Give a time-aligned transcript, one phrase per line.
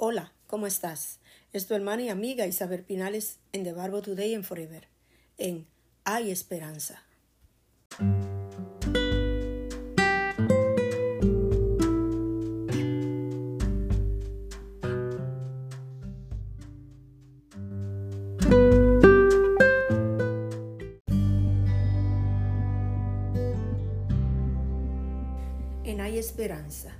[0.00, 1.18] Hola, ¿cómo estás?
[1.52, 4.86] Es tu hermana y amiga Isabel Pinales en The Barbo Today and Forever,
[5.38, 5.66] en
[6.04, 7.02] Hay Esperanza.
[25.82, 26.92] En Hay Esperanza.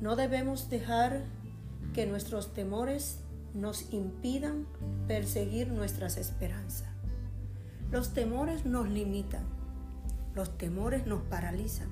[0.00, 1.22] No debemos dejar
[1.94, 3.20] que nuestros temores
[3.54, 4.66] nos impidan
[5.06, 6.88] perseguir nuestras esperanzas.
[7.90, 9.44] Los temores nos limitan,
[10.34, 11.88] los temores nos paralizan,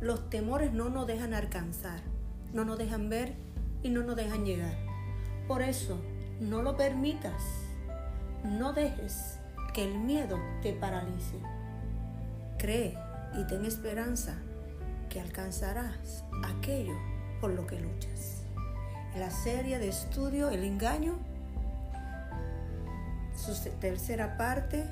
[0.00, 2.00] los temores no nos dejan alcanzar,
[2.52, 3.34] no nos dejan ver
[3.82, 4.76] y no nos dejan llegar.
[5.48, 5.98] Por eso,
[6.40, 7.42] no lo permitas,
[8.44, 9.38] no dejes
[9.74, 11.38] que el miedo te paralice.
[12.58, 12.96] Cree
[13.38, 14.36] y ten esperanza
[15.08, 16.94] que alcanzarás aquello
[17.40, 18.31] por lo que luchas.
[19.16, 21.18] La serie de estudio El engaño,
[23.36, 24.86] su tercera parte,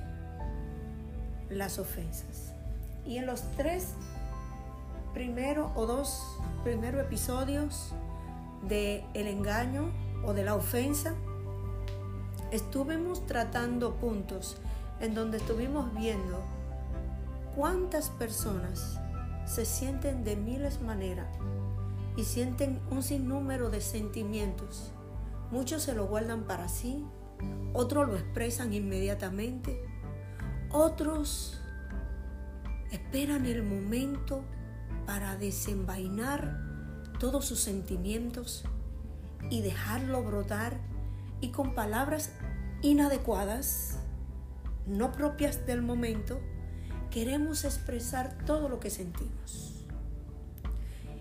[1.49, 2.53] las ofensas.
[3.07, 3.95] Y en los tres
[5.15, 6.23] primeros o dos
[6.65, 7.95] primeros episodios
[8.69, 9.91] de El engaño
[10.23, 11.15] o de la ofensa,
[12.51, 14.59] estuvimos tratando puntos
[15.01, 16.43] en donde estuvimos viendo
[17.57, 19.01] cuántas personas
[19.47, 21.27] se sienten de miles maneras
[22.21, 24.93] y sienten un sinnúmero de sentimientos.
[25.51, 27.03] Muchos se lo guardan para sí,
[27.73, 29.83] otros lo expresan inmediatamente,
[30.71, 31.59] otros
[32.93, 34.45] esperan el momento
[35.07, 36.61] para desenvainar
[37.19, 38.65] todos sus sentimientos
[39.49, 40.79] y dejarlo brotar
[41.41, 42.35] y con palabras
[42.83, 43.99] inadecuadas,
[44.87, 46.39] no propias del momento,
[47.11, 49.70] queremos expresar todo lo que sentimos.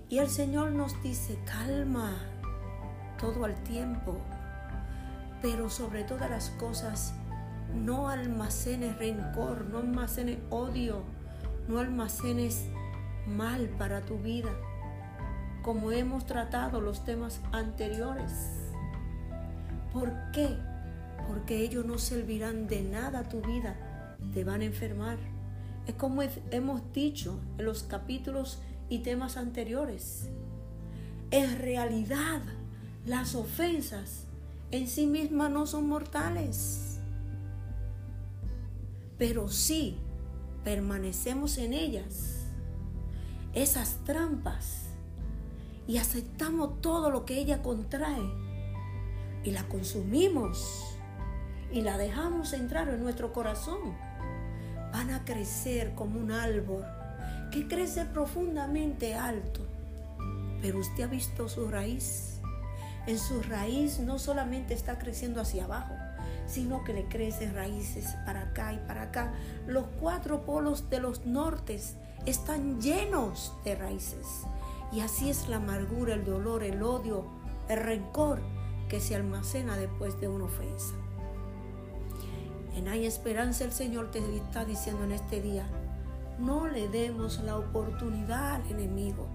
[0.10, 2.18] Y el Señor nos dice, calma
[3.20, 4.18] todo al tiempo,
[5.40, 7.14] pero sobre todas las cosas,
[7.76, 11.04] no almacenes rencor, no almacenes odio,
[11.68, 12.66] no almacenes
[13.28, 14.50] mal para tu vida,
[15.62, 18.32] como hemos tratado los temas anteriores.
[19.94, 20.58] ¿Por qué?
[21.28, 23.76] Porque ellos no servirán de nada a tu vida,
[24.34, 25.18] te van a enfermar.
[25.86, 30.30] Es como hemos dicho en los capítulos y temas anteriores.
[31.32, 32.42] En realidad,
[33.06, 34.26] las ofensas
[34.72, 37.00] en sí mismas no son mortales,
[39.18, 39.98] pero sí
[40.64, 42.48] permanecemos en ellas,
[43.54, 44.90] esas trampas,
[45.88, 48.22] y aceptamos todo lo que ella contrae.
[49.44, 50.86] Y la consumimos.
[51.72, 53.96] Y la dejamos entrar en nuestro corazón,
[54.92, 56.84] van a crecer como un árbol
[57.52, 59.62] que crece profundamente alto.
[60.62, 62.40] Pero usted ha visto su raíz.
[63.08, 65.96] En su raíz no solamente está creciendo hacia abajo,
[66.48, 69.34] sino que le crece raíces para acá y para acá.
[69.68, 71.96] Los cuatro polos de los nortes
[72.26, 74.28] están llenos de raíces.
[74.92, 77.26] Y así es la amargura, el dolor, el odio,
[77.68, 78.42] el rencor
[78.90, 80.96] que se almacena después de una ofensa.
[82.76, 85.68] En Hay Esperanza el Señor te está diciendo en este día,
[86.40, 89.28] no le demos la oportunidad al enemigo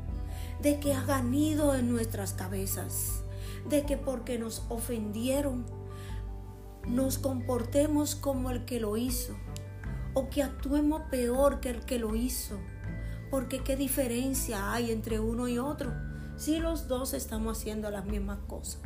[0.61, 3.23] de que haga nido en nuestras cabezas,
[3.69, 5.65] de que porque nos ofendieron
[6.87, 9.35] nos comportemos como el que lo hizo
[10.13, 12.59] o que actuemos peor que el que lo hizo.
[13.31, 15.93] Porque qué diferencia hay entre uno y otro
[16.37, 18.83] si los dos estamos haciendo las mismas cosas.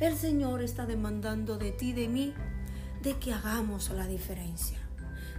[0.00, 2.34] El Señor está demandando de ti, de mí,
[3.02, 4.85] de que hagamos la diferencia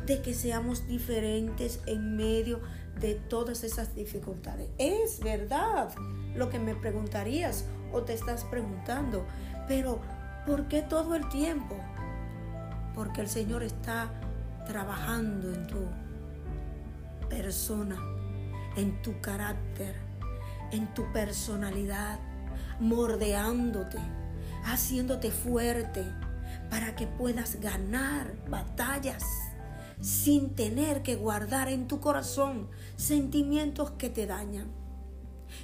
[0.07, 2.61] de que seamos diferentes en medio
[2.99, 4.69] de todas esas dificultades.
[4.77, 5.89] Es verdad
[6.33, 9.25] lo que me preguntarías o te estás preguntando,
[9.67, 9.99] pero
[10.45, 11.75] ¿por qué todo el tiempo?
[12.95, 14.09] Porque el Señor está
[14.65, 15.85] trabajando en tu
[17.29, 17.97] persona,
[18.77, 19.95] en tu carácter,
[20.71, 22.17] en tu personalidad,
[22.79, 23.97] mordeándote,
[24.63, 26.05] haciéndote fuerte
[26.69, 29.46] para que puedas ganar batallas
[30.01, 34.67] sin tener que guardar en tu corazón sentimientos que te dañan.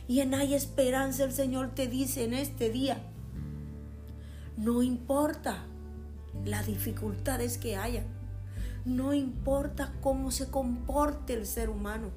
[0.08, 2.98] Y en Hay Esperanza el Señor te dice en este día,
[4.58, 5.66] no importa
[6.46, 8.04] las dificultades que haya,
[8.86, 12.10] no importa cómo se comporte el ser humano,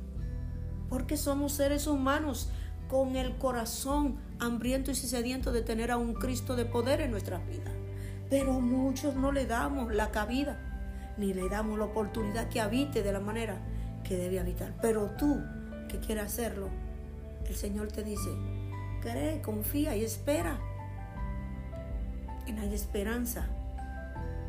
[0.89, 2.49] porque somos seres humanos
[2.89, 7.39] con el corazón hambriento y sediento de tener a un Cristo de poder en nuestra
[7.39, 7.73] vida.
[8.31, 10.66] Pero muchos no le damos la cabida
[11.17, 13.59] ni le damos la oportunidad que habite de la manera
[14.05, 14.75] que debe habitar.
[14.81, 15.43] Pero tú
[15.89, 16.69] que quieres hacerlo,
[17.47, 18.31] el Señor te dice,
[19.01, 20.59] cree, confía y espera
[22.47, 23.47] en hay esperanza,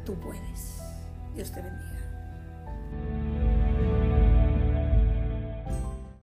[0.05, 0.81] tú puedes.
[1.35, 3.26] Dios te bendiga.